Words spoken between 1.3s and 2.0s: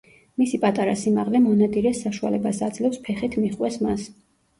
მონადირეს